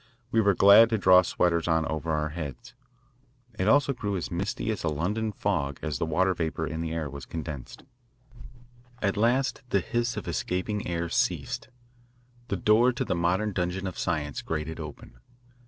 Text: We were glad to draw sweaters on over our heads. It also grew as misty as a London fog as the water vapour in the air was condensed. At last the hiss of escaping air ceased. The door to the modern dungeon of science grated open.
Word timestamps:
We 0.31 0.41
were 0.41 0.55
glad 0.55 0.89
to 0.89 0.97
draw 0.97 1.21
sweaters 1.21 1.67
on 1.67 1.85
over 1.85 2.11
our 2.11 2.29
heads. 2.29 2.73
It 3.59 3.67
also 3.67 3.93
grew 3.93 4.17
as 4.17 4.31
misty 4.31 4.71
as 4.71 4.83
a 4.83 4.87
London 4.87 5.31
fog 5.31 5.77
as 5.83 5.99
the 5.99 6.07
water 6.07 6.33
vapour 6.33 6.65
in 6.65 6.81
the 6.81 6.91
air 6.91 7.07
was 7.07 7.27
condensed. 7.27 7.83
At 8.99 9.15
last 9.15 9.61
the 9.69 9.79
hiss 9.79 10.17
of 10.17 10.27
escaping 10.27 10.87
air 10.87 11.07
ceased. 11.07 11.67
The 12.47 12.57
door 12.57 12.91
to 12.93 13.05
the 13.05 13.13
modern 13.13 13.53
dungeon 13.53 13.85
of 13.85 13.99
science 13.99 14.41
grated 14.41 14.79
open. 14.79 15.19